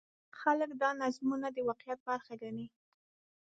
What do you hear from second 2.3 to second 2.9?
ګڼي.